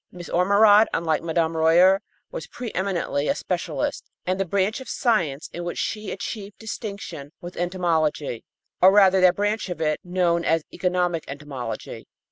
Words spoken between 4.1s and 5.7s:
and the branch of science in